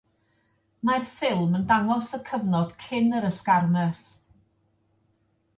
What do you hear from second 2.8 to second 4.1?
cyn yr ysgarmes.